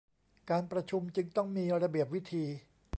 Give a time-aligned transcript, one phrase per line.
[0.49, 2.45] การประชุมจึงต้องมีระเบียบวิธี